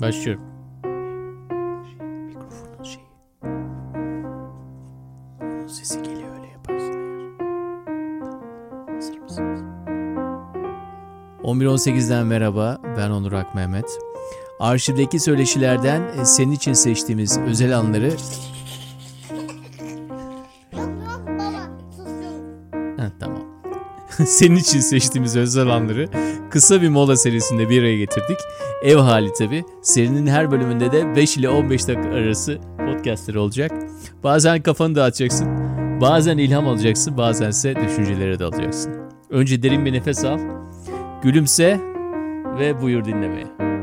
Başlıyorum. 0.00 0.42
Mikrofonun 2.26 2.84
şeyi. 2.84 3.06
Onun 5.42 5.66
sesi 5.66 6.02
geliyor 6.02 6.28
öyle 6.38 6.46
yaparsın 6.52 6.92
eğer. 6.92 7.38
Tamam. 8.20 8.42
Hazır 8.94 9.18
mısınız? 9.18 9.60
11.18'den 11.42 12.26
merhaba. 12.26 12.78
Ben 12.96 13.10
Onur 13.10 13.32
Ak 13.32 13.54
Mehmet. 13.54 13.98
Arşivdeki 14.60 15.20
söyleşilerden 15.20 16.02
e, 16.20 16.24
senin 16.24 16.52
için 16.52 16.72
seçtiğimiz 16.72 17.38
özel 17.38 17.78
anları... 17.78 18.06
Yok 18.06 18.16
yok 20.72 21.22
baba 21.26 21.70
susun. 21.90 22.42
Heh, 22.98 23.10
tamam. 23.20 23.42
senin 24.26 24.56
için 24.56 24.80
seçtiğimiz 24.80 25.36
özel 25.36 25.68
anları 25.68 26.08
kısa 26.54 26.82
bir 26.82 26.88
mola 26.88 27.16
serisinde 27.16 27.68
bir 27.68 27.82
araya 27.82 27.98
getirdik. 27.98 28.38
Ev 28.82 28.96
hali 28.96 29.32
tabi. 29.32 29.64
Serinin 29.82 30.26
her 30.26 30.50
bölümünde 30.50 30.92
de 30.92 31.16
5 31.16 31.36
ile 31.36 31.48
15 31.48 31.88
dakika 31.88 32.08
arası 32.08 32.58
podcastleri 32.78 33.38
olacak. 33.38 33.72
Bazen 34.24 34.62
kafanı 34.62 34.94
dağıtacaksın. 34.94 35.48
Bazen 36.00 36.38
ilham 36.38 36.68
alacaksın. 36.68 37.16
Bazense 37.16 37.76
düşüncelere 37.76 38.38
dalacaksın. 38.38 38.92
Önce 39.30 39.62
derin 39.62 39.84
bir 39.84 39.92
nefes 39.92 40.24
al. 40.24 40.38
Gülümse 41.22 41.80
ve 42.58 42.80
buyur 42.82 43.04
dinlemeye. 43.04 43.73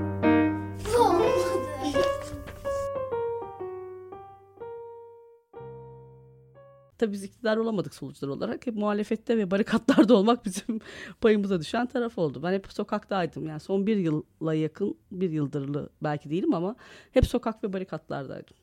Tabii 7.01 7.13
biz 7.13 7.23
iktidar 7.23 7.57
olamadık 7.57 7.93
solucular 7.95 8.31
olarak. 8.31 8.67
Hep 8.67 8.75
muhalefette 8.75 9.37
ve 9.37 9.51
barikatlarda 9.51 10.13
olmak 10.17 10.45
bizim 10.45 10.79
payımıza 11.21 11.59
düşen 11.59 11.87
taraf 11.87 12.17
oldu. 12.17 12.43
Ben 12.43 12.53
hep 12.53 12.73
sokaktaydım. 12.73 13.47
Yani 13.47 13.59
son 13.59 13.87
bir 13.87 13.97
yıla 13.97 14.53
yakın, 14.53 14.97
bir 15.11 15.29
yıldırlı 15.31 15.89
belki 16.03 16.29
değilim 16.29 16.53
ama 16.53 16.75
hep 17.11 17.25
sokak 17.25 17.63
ve 17.63 17.73
barikatlardaydım. 17.73 18.55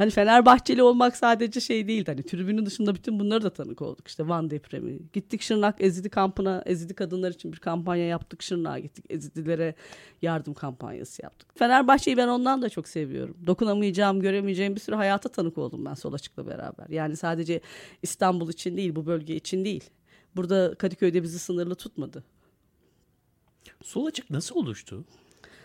Hani 0.00 0.10
Fenerbahçeli 0.10 0.82
olmak 0.82 1.16
sadece 1.16 1.60
şey 1.60 1.88
değildi. 1.88 2.10
Hani 2.10 2.22
tribünün 2.22 2.66
dışında 2.66 2.94
bütün 2.94 3.20
bunları 3.20 3.42
da 3.42 3.50
tanık 3.50 3.82
olduk. 3.82 4.08
İşte 4.08 4.28
Van 4.28 4.50
depremi. 4.50 4.98
Gittik 5.12 5.42
Şırnak 5.42 5.80
Ezidi 5.80 6.08
kampına, 6.08 6.62
Ezidi 6.66 6.94
kadınlar 6.94 7.30
için 7.30 7.52
bir 7.52 7.58
kampanya 7.58 8.06
yaptık. 8.06 8.42
Şırnak'a 8.42 8.78
gittik. 8.78 9.04
Ezidilere 9.08 9.74
yardım 10.22 10.54
kampanyası 10.54 11.22
yaptık. 11.22 11.58
Fenerbahçe'yi 11.58 12.16
ben 12.16 12.28
ondan 12.28 12.62
da 12.62 12.68
çok 12.68 12.88
seviyorum. 12.88 13.36
Dokunamayacağım, 13.46 14.20
göremeyeceğim 14.20 14.74
bir 14.74 14.80
sürü 14.80 14.96
hayata 14.96 15.28
tanık 15.28 15.58
oldum 15.58 15.84
ben 15.84 15.94
Sol 15.94 16.12
Açık'la 16.12 16.46
beraber. 16.46 16.88
Yani 16.88 17.16
sadece 17.16 17.60
İstanbul 18.02 18.48
için 18.48 18.76
değil, 18.76 18.96
bu 18.96 19.06
bölge 19.06 19.36
için 19.36 19.64
değil. 19.64 19.90
Burada 20.36 20.74
Kadıköy'de 20.74 21.22
bizi 21.22 21.38
sınırlı 21.38 21.74
tutmadı. 21.74 22.24
Sol 23.82 24.06
açık 24.06 24.30
nasıl 24.30 24.56
oluştu? 24.56 25.04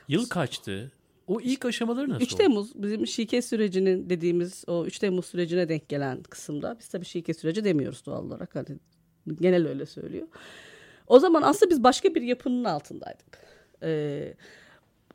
Yıl 0.07 0.29
kaçtı? 0.29 0.91
O 1.27 1.41
ilk 1.41 1.65
aşamaları 1.65 2.09
nasıl 2.09 2.23
3 2.23 2.33
Temmuz 2.33 2.71
bizim 2.75 3.07
şike 3.07 3.41
sürecinin 3.41 4.09
dediğimiz 4.09 4.63
o 4.67 4.85
3 4.85 4.99
Temmuz 4.99 5.25
sürecine 5.25 5.69
denk 5.69 5.89
gelen 5.89 6.23
kısımda 6.23 6.75
biz 6.79 6.87
tabii 6.87 7.05
şike 7.05 7.33
süreci 7.33 7.63
demiyoruz 7.63 8.05
doğal 8.05 8.25
olarak 8.25 8.55
hani 8.55 8.65
genel 9.41 9.67
öyle 9.67 9.85
söylüyor. 9.85 10.27
O 11.07 11.19
zaman 11.19 11.41
aslında 11.41 11.69
biz 11.69 11.83
başka 11.83 12.15
bir 12.15 12.21
yapının 12.21 12.63
altındaydık. 12.63 13.39
Ee, 13.83 14.33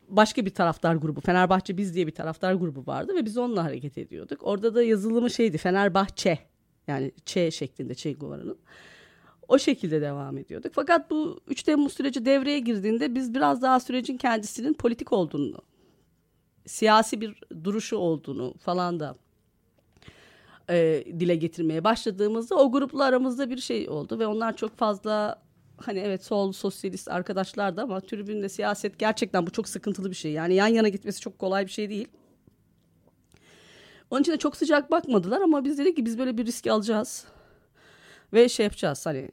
başka 0.09 0.47
bir 0.47 0.51
taraftar 0.51 0.95
grubu 0.95 1.21
Fenerbahçe 1.21 1.77
Biz 1.77 1.95
diye 1.95 2.07
bir 2.07 2.15
taraftar 2.15 2.55
grubu 2.55 2.87
vardı 2.87 3.15
ve 3.15 3.25
biz 3.25 3.39
onunla 3.39 3.65
hareket 3.65 3.99
ediyorduk. 3.99 4.41
Orada 4.43 4.75
da 4.75 4.83
yazılımı 4.83 5.31
şeydi 5.31 5.59
Fenerbahçe 5.59 6.39
yani 6.87 7.13
Ç 7.27 7.33
şeklinde 7.55 7.95
Ç 7.95 8.07
Guvara'nın. 8.21 8.59
O 9.49 9.59
şekilde 9.59 10.01
devam 10.01 10.39
ediyorduk. 10.39 10.73
Fakat 10.75 11.11
bu 11.11 11.41
3 11.49 11.63
Temmuz 11.63 11.93
süreci 11.93 12.25
devreye 12.25 12.59
girdiğinde 12.59 13.15
biz 13.15 13.35
biraz 13.35 13.63
daha 13.63 13.81
sürecin 13.81 14.17
kendisinin 14.17 14.75
politik 14.75 15.13
olduğunu 15.13 15.59
siyasi 16.71 17.21
bir 17.21 17.41
duruşu 17.65 17.97
olduğunu 17.97 18.55
falan 18.59 19.01
da 19.01 19.17
e, 20.71 21.05
dile 21.21 21.37
getirmeye 21.37 21.85
başladığımızda 21.85 22.55
o 22.55 22.73
grupla 22.73 23.05
aramızda 23.05 23.51
bir 23.51 23.59
şey 23.59 23.89
oldu 23.89 24.19
ve 24.19 24.27
onlar 24.27 24.57
çok 24.57 24.79
fazla 24.79 25.43
hani 25.77 25.99
evet 25.99 26.25
sol 26.25 26.53
sosyalist 26.53 27.09
arkadaşlardı 27.09 27.81
ama 27.81 28.01
tribünde 28.01 28.49
siyaset 28.49 28.99
gerçekten 28.99 29.47
bu 29.47 29.51
çok 29.51 29.69
sıkıntılı 29.69 30.11
bir 30.11 30.17
şey. 30.17 30.33
Yani 30.33 30.55
yan 30.55 30.67
yana 30.67 30.89
gitmesi 30.89 31.21
çok 31.21 31.39
kolay 31.39 31.67
bir 31.67 31.71
şey 31.71 31.91
değil. 31.91 32.09
Onun 34.11 34.21
için 34.21 34.33
de 34.33 34.37
çok 34.37 34.57
sıcak 34.57 34.91
bakmadılar 34.91 35.41
ama 35.41 35.65
biz 35.65 35.79
dedik 35.79 35.97
ki 35.97 36.05
biz 36.05 36.19
böyle 36.19 36.39
bir 36.39 36.47
risk 36.47 36.67
alacağız. 36.67 37.25
Ve 38.33 38.49
şey 38.49 38.65
yapacağız 38.65 39.07
hani 39.07 39.31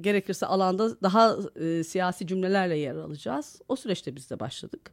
gerekirse 0.00 0.46
alanda 0.46 1.00
daha 1.02 1.36
e, 1.56 1.84
siyasi 1.84 2.26
cümlelerle 2.26 2.76
yer 2.78 2.96
alacağız. 2.96 3.60
O 3.68 3.76
süreçte 3.76 4.16
biz 4.16 4.30
de 4.30 4.40
başladık. 4.40 4.92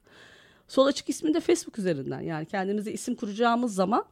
Sol 0.67 0.85
Açık 0.85 1.09
ismi 1.09 1.33
de 1.33 1.39
Facebook 1.39 1.79
üzerinden 1.79 2.21
yani 2.21 2.45
kendimize 2.45 2.91
isim 2.91 3.15
kuracağımız 3.15 3.75
zaman 3.75 4.05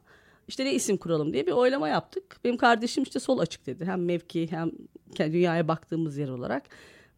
işte 0.48 0.66
ne 0.66 0.74
isim 0.74 0.98
kuralım 0.98 1.34
diye 1.34 1.48
bir 1.48 1.52
oylama 1.52 1.90
yaptık. 1.90 2.38
Benim 2.44 2.58
kardeşim 2.58 3.04
işte 3.04 3.20
Sol 3.20 3.40
Açık 3.40 3.66
dedi. 3.66 3.86
Hem 3.86 4.06
mevki 4.06 4.52
hem 4.52 4.72
dünyaya 5.20 5.68
baktığımız 5.68 6.18
yer 6.18 6.30
olarak. 6.30 6.64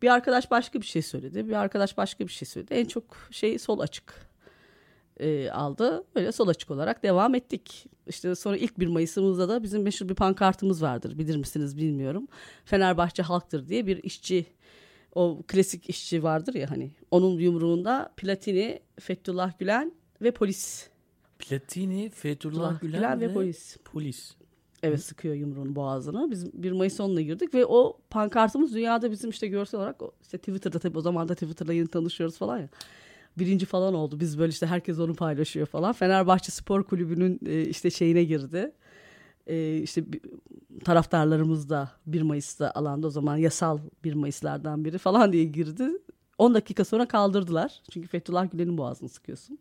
Bir 0.02 0.08
arkadaş 0.08 0.52
başka 0.52 0.82
bir 0.82 0.86
şey 0.86 1.02
söyledi. 1.02 1.48
Bir 1.48 1.54
arkadaş 1.54 1.98
başka 1.98 2.28
bir 2.28 2.32
şey 2.32 2.48
söyledi. 2.48 2.74
En 2.74 2.86
çok 2.86 3.04
şey 3.32 3.60
Sol 3.60 3.80
Açık 3.80 4.14
e, 5.20 5.50
aldı. 5.50 6.04
Böyle 6.16 6.32
Sol 6.32 6.48
Açık 6.48 6.72
olarak 6.72 7.04
devam 7.04 7.36
ettik. 7.36 7.86
İşte 8.08 8.36
sonra 8.36 8.58
ilk 8.58 8.80
1 8.80 8.88
Mayıs'ımızda 8.88 9.50
da 9.50 9.64
bizim 9.64 9.82
meşhur 9.82 10.10
bir 10.10 10.16
pankartımız 10.16 10.82
vardır. 10.82 11.18
Bilir 11.18 11.36
misiniz 11.36 11.78
bilmiyorum. 11.78 12.28
Fenerbahçe 12.66 13.24
halktır 13.24 13.68
diye 13.68 13.88
bir 13.88 14.04
işçi 14.04 14.46
o 15.16 15.41
klasik 15.47 15.90
işçi 15.90 16.24
vardır 16.24 16.53
ya 16.53 16.72
hani 16.72 16.91
onun 17.12 17.40
yumruğunda 17.40 18.13
Platini, 18.18 18.79
Fethullah 19.00 19.59
Gülen 19.59 19.94
ve 20.22 20.31
polis. 20.31 20.88
Platini, 21.40 22.09
Fethullah 22.09 22.81
Gülen, 22.81 23.00
Gülen 23.00 23.22
ve, 23.22 23.29
ve 23.29 23.34
polis. 23.34 23.78
Polis. 23.85 24.35
Evet 24.84 25.03
sıkıyor 25.03 25.35
yumruğun 25.35 25.75
boğazını. 25.75 26.31
Biz 26.31 26.53
1 26.53 26.72
Mayıs 26.72 27.00
onunla 27.00 27.22
girdik 27.22 27.53
ve 27.53 27.66
o 27.66 27.97
pankartımız 28.09 28.73
dünyada 28.73 29.12
bizim 29.12 29.29
işte 29.29 29.47
görsel 29.47 29.79
olarak 29.79 30.02
işte 30.22 30.38
Twitter'da 30.38 30.79
tabii 30.79 30.97
o 30.97 31.02
zaman 31.02 31.29
da 31.29 31.34
Twitter'la 31.34 31.73
yeni 31.73 31.88
tanışıyoruz 31.88 32.38
falan 32.38 32.59
ya. 32.59 32.69
Birinci 33.38 33.66
falan 33.66 33.94
oldu. 33.94 34.19
Biz 34.19 34.40
böyle 34.40 34.50
işte 34.50 34.66
herkes 34.66 35.00
onu 35.00 35.16
paylaşıyor 35.16 35.68
falan. 35.68 35.94
Fenerbahçe 35.94 36.52
Spor 36.52 36.84
Kulübü'nün 36.84 37.40
e, 37.46 37.62
işte 37.62 37.91
şeyine 37.91 38.23
girdi. 38.23 38.72
E, 39.48 39.78
işte 39.78 40.04
taraftarlarımız 40.86 41.70
da 41.70 41.92
1 42.08 42.22
Mayıs'ta 42.22 42.72
alanda 42.72 43.08
o 43.08 43.09
zaman 43.09 43.38
yasal 43.38 43.80
1 44.04 44.14
Mayıs'lardan 44.14 44.86
biri 44.86 44.98
falan 44.98 45.34
diye 45.34 45.44
girdi. 45.44 45.90
10 46.38 46.54
dakika 46.54 46.86
sonra 46.86 47.08
kaldırdılar. 47.08 47.82
Çünkü 47.92 48.08
Fethullah 48.08 48.52
Gülen'in 48.52 48.78
boğazını 48.78 49.09
sıkıyorsun. 49.09 49.59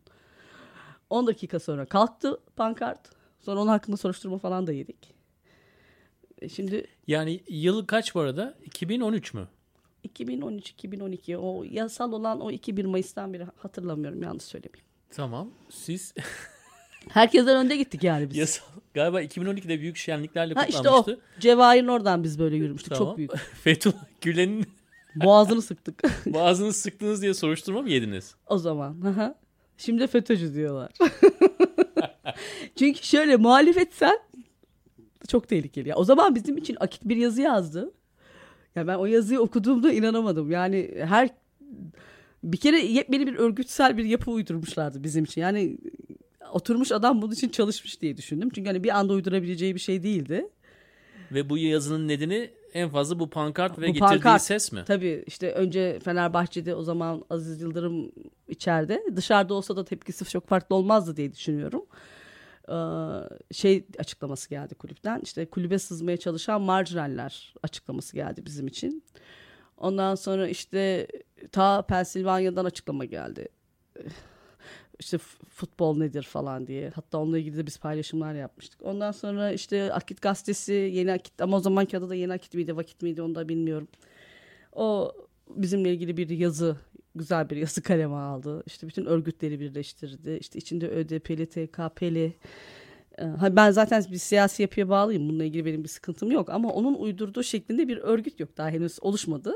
10 1.09 1.27
dakika 1.27 1.59
sonra 1.59 1.85
kalktı 1.85 2.39
pankart. 2.55 3.09
Sonra 3.39 3.59
onun 3.59 3.67
hakkında 3.67 3.97
soruşturma 3.97 4.37
falan 4.37 4.67
da 4.67 4.71
yedik. 4.73 5.13
E, 6.41 6.49
Şimdi 6.49 6.87
Yani 7.07 7.43
yıl 7.49 7.85
kaç 7.85 8.15
bu 8.15 8.19
arada? 8.19 8.57
2013 8.65 9.33
mü? 9.33 9.47
2013-2012 10.07 11.35
o 11.37 11.63
yasal 11.63 12.11
olan 12.11 12.41
o 12.41 12.51
2 12.51 12.77
1 12.77 12.85
Mayıs'tan 12.85 13.33
beri 13.33 13.47
hatırlamıyorum 13.57 14.23
yanlış 14.23 14.43
söylemeyeyim. 14.43 14.87
Tamam. 15.09 15.49
Siz 15.69 16.13
Herkesten 17.09 17.55
önde 17.57 17.77
gittik 17.77 18.03
yani 18.03 18.29
biz. 18.29 18.37
yasal 18.37 18.65
galiba 18.93 19.21
2012'de 19.23 19.79
büyük 19.79 19.97
şenliklerle 19.97 20.53
ha 20.53 20.65
işte 20.65 20.89
o. 20.89 20.97
kutlanmıştı. 20.97 21.19
Cevahir'in 21.39 21.87
oradan 21.87 22.23
biz 22.23 22.39
böyle 22.39 22.55
yürümüştük. 22.55 22.93
Tamam. 22.93 23.07
Çok 23.11 23.17
büyük. 23.17 23.31
Fethullah 23.63 24.05
Gülen'in 24.21 24.65
Boğazını 25.15 25.61
sıktık 25.61 26.03
boğazını 26.25 26.73
sıktınız 26.73 27.21
diye 27.21 27.33
soruşturma 27.33 27.81
mı 27.81 27.89
yediniz? 27.89 28.35
o 28.47 28.57
zaman. 28.57 28.93
Hı. 28.93 29.35
Şimdi 29.77 30.07
FETÖ'cü 30.07 30.53
diyorlar. 30.53 30.91
Çünkü 32.75 33.03
şöyle 33.03 33.35
muhalefetsen 33.35 34.19
çok 35.27 35.47
tehlikeli. 35.49 35.89
Ya, 35.89 35.95
o 35.95 36.03
zaman 36.03 36.35
bizim 36.35 36.57
için 36.57 36.77
Akit 36.79 37.05
bir 37.05 37.17
yazı 37.17 37.41
yazdı. 37.41 37.93
Ya 38.75 38.87
ben 38.87 38.95
o 38.95 39.05
yazıyı 39.05 39.39
okuduğumda 39.39 39.91
inanamadım. 39.93 40.51
Yani 40.51 40.91
her 41.03 41.29
bir 42.43 42.57
kere 42.57 42.79
yepyeni 42.79 43.27
bir 43.27 43.35
örgütsel 43.35 43.97
bir 43.97 44.05
yapı 44.05 44.31
uydurmuşlardı 44.31 45.03
bizim 45.03 45.23
için. 45.23 45.41
Yani 45.41 45.77
oturmuş 46.53 46.91
adam 46.91 47.21
bunun 47.21 47.31
için 47.33 47.49
çalışmış 47.49 48.01
diye 48.01 48.17
düşündüm. 48.17 48.49
Çünkü 48.55 48.69
hani 48.69 48.83
bir 48.83 48.89
anda 48.99 49.13
uydurabileceği 49.13 49.75
bir 49.75 49.79
şey 49.79 50.03
değildi. 50.03 50.47
Ve 51.31 51.49
bu 51.49 51.57
yazının 51.57 52.07
nedeni 52.07 52.49
en 52.73 52.89
fazla 52.89 53.19
bu 53.19 53.29
pankart 53.29 53.79
ve 53.79 53.81
Bu 53.81 53.85
getirdiği 53.87 53.99
pankart. 53.99 54.41
ses 54.41 54.71
mi? 54.71 54.83
Tabii 54.87 55.23
işte 55.27 55.51
önce 55.51 55.99
Fenerbahçe'de 56.05 56.75
o 56.75 56.83
zaman 56.83 57.25
Aziz 57.29 57.61
Yıldırım 57.61 58.11
içeride. 58.47 59.03
Dışarıda 59.15 59.53
olsa 59.53 59.75
da 59.75 59.85
tepkisi 59.85 60.25
çok 60.25 60.47
farklı 60.47 60.75
olmazdı 60.75 61.15
diye 61.17 61.33
düşünüyorum. 61.33 61.85
Ee, 62.69 62.73
şey 63.53 63.85
açıklaması 63.99 64.49
geldi 64.49 64.75
kulüpten. 64.75 65.19
İşte 65.23 65.45
kulübe 65.45 65.79
sızmaya 65.79 66.17
çalışan 66.17 66.61
marjinaller 66.61 67.53
açıklaması 67.63 68.15
geldi 68.15 68.45
bizim 68.45 68.67
için. 68.67 69.03
Ondan 69.77 70.15
sonra 70.15 70.47
işte 70.47 71.07
ta 71.51 71.81
Pensilvanya'dan 71.81 72.65
açıklama 72.65 73.05
geldi. 73.05 73.47
İşte 74.99 75.17
futbol 75.49 75.97
nedir 75.97 76.23
falan 76.23 76.67
diye. 76.67 76.89
Hatta 76.89 77.17
onunla 77.17 77.37
ilgili 77.39 77.57
de 77.57 77.65
biz 77.65 77.77
paylaşımlar 77.77 78.33
yapmıştık. 78.33 78.81
Ondan 78.83 79.11
sonra 79.11 79.51
işte 79.51 79.93
Akit 79.93 80.21
gazetesi, 80.21 80.73
Yeni 80.73 81.11
Akit 81.11 81.41
ama 81.41 81.57
o 81.57 81.59
zamanki 81.59 81.97
adı 81.97 82.09
da 82.09 82.15
Yeni 82.15 82.33
Akit 82.33 82.53
miydi, 82.53 82.75
Vakit 82.75 83.01
miydi 83.01 83.21
onu 83.21 83.35
da 83.35 83.49
bilmiyorum. 83.49 83.87
O 84.73 85.11
bizimle 85.49 85.93
ilgili 85.93 86.17
bir 86.17 86.29
yazı 86.29 86.77
güzel 87.15 87.49
bir 87.49 87.57
yazı 87.57 87.81
kaleme 87.81 88.15
aldı. 88.15 88.63
İşte 88.65 88.87
bütün 88.87 89.05
örgütleri 89.05 89.59
birleştirdi. 89.59 90.37
İşte 90.41 90.59
içinde 90.59 90.89
ÖDP'li, 90.89 91.45
TKP'li. 91.45 92.33
e, 93.19 93.55
Ben 93.55 93.71
zaten 93.71 94.05
bir 94.11 94.17
siyasi 94.17 94.61
yapıya 94.61 94.89
bağlıyım. 94.89 95.29
Bununla 95.29 95.43
ilgili 95.43 95.65
benim 95.65 95.83
bir 95.83 95.89
sıkıntım 95.89 96.31
yok. 96.31 96.49
Ama 96.49 96.69
onun 96.73 96.95
uydurduğu 96.95 97.43
şeklinde 97.43 97.87
bir 97.87 97.97
örgüt 97.97 98.39
yok. 98.39 98.57
Daha 98.57 98.69
henüz 98.69 98.97
oluşmadı. 99.01 99.53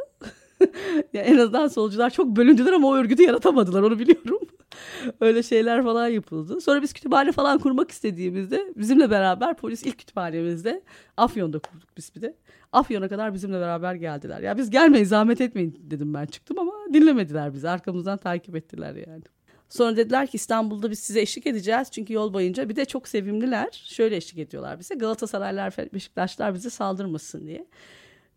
ya 1.14 1.22
en 1.22 1.38
azından 1.38 1.68
solcular 1.68 2.10
çok 2.10 2.28
bölündüler 2.28 2.74
ama 2.74 2.88
o 2.88 2.96
örgütü 2.96 3.24
yaratamadılar. 3.24 3.82
Onu 3.82 4.00
biliyorum. 4.00 4.40
Öyle 5.22 5.44
şeyler 5.44 5.84
falan 5.84 6.08
yapıldı. 6.08 6.62
Sonra 6.62 6.82
biz 6.82 6.94
kütüphane 6.94 7.32
falan 7.32 7.60
kurmak 7.60 7.92
istediğimizde 7.92 8.74
bizimle 8.76 9.10
beraber 9.12 9.58
polis 9.58 9.84
ilk 9.84 9.98
kütüphanemizde 9.98 10.82
Afyon'da 11.18 11.60
kurduk 11.60 11.90
biz 11.98 12.16
bir 12.16 12.22
de. 12.22 12.36
Afyon'a 12.72 13.08
kadar 13.10 13.34
bizimle 13.34 13.60
beraber 13.60 13.96
geldiler. 13.96 14.42
Ya 14.42 14.58
biz 14.58 14.70
gelmeyin 14.70 15.06
zahmet 15.06 15.42
etmeyin 15.42 15.80
dedim 15.92 16.14
ben 16.14 16.26
çıktım 16.26 16.60
ama 16.60 16.74
dinlemediler 16.94 17.54
bizi. 17.54 17.70
Arkamızdan 17.70 18.18
takip 18.18 18.56
ettiler 18.56 18.96
yani. 18.96 19.24
Sonra 19.70 19.98
dediler 19.98 20.28
ki 20.28 20.36
İstanbul'da 20.36 20.92
biz 20.92 21.00
size 21.00 21.22
eşlik 21.22 21.48
edeceğiz. 21.48 21.92
Çünkü 21.92 22.14
yol 22.14 22.34
boyunca 22.34 22.70
bir 22.70 22.76
de 22.76 22.86
çok 22.86 23.08
sevimliler. 23.08 23.70
Şöyle 23.72 24.16
eşlik 24.16 24.40
ediyorlar 24.40 24.80
bize. 24.80 24.96
Galatasaraylar, 24.96 25.76
Beşiktaşlar 25.94 26.54
bize 26.54 26.70
saldırmasın 26.70 27.48
diye. 27.48 27.66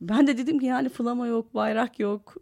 Ben 0.01 0.27
de 0.27 0.39
dedim 0.39 0.59
ki 0.59 0.67
yani 0.67 0.89
flama 0.89 1.27
yok, 1.27 1.55
bayrak 1.55 2.01
yok. 2.01 2.37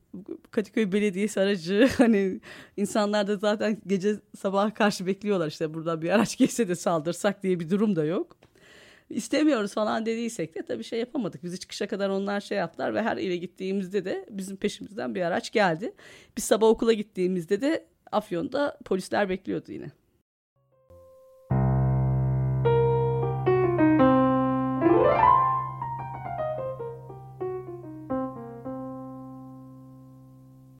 Kadıköy 0.50 0.92
Belediyesi 0.92 1.40
aracı. 1.40 1.88
Hani 1.98 2.40
insanlar 2.76 3.26
da 3.26 3.36
zaten 3.36 3.78
gece 3.86 4.16
sabaha 4.36 4.74
karşı 4.74 5.06
bekliyorlar 5.06 5.48
işte 5.48 5.74
buradan 5.74 6.02
bir 6.02 6.10
araç 6.10 6.38
geçse 6.38 6.68
de 6.68 6.74
saldırsak 6.74 7.42
diye 7.42 7.60
bir 7.60 7.70
durum 7.70 7.96
da 7.96 8.04
yok. 8.04 8.36
İstemiyoruz 9.10 9.74
falan 9.74 10.06
dediysek 10.06 10.54
de 10.54 10.62
tabii 10.62 10.84
şey 10.84 10.98
yapamadık. 10.98 11.44
Bizi 11.44 11.58
çıkışa 11.58 11.86
kadar 11.88 12.08
onlar 12.08 12.40
şey 12.40 12.58
yaptılar 12.58 12.94
ve 12.94 13.02
her 13.02 13.16
ile 13.16 13.36
gittiğimizde 13.36 14.04
de 14.04 14.26
bizim 14.30 14.56
peşimizden 14.56 15.14
bir 15.14 15.22
araç 15.22 15.52
geldi. 15.52 15.92
Biz 16.36 16.44
sabah 16.44 16.68
okula 16.68 16.92
gittiğimizde 16.92 17.60
de 17.60 17.86
Afyon'da 18.12 18.78
polisler 18.84 19.28
bekliyordu 19.28 19.72
yine. 19.72 19.90